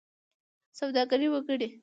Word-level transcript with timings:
سوداګري 0.79 1.27
وکړئ 1.31 1.69